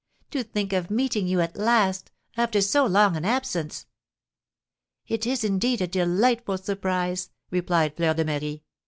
[0.31, 3.85] "To think of meeting you at last, after so long an absence!"
[5.05, 8.63] "It is, indeed, a delightful surprise!" replied Fleur de Marie.